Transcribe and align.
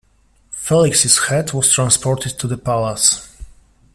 Felix's 0.49 1.27
head 1.27 1.53
was 1.53 1.71
transported 1.71 2.39
to 2.39 2.47
the 2.47 2.57
palace. 2.57 3.37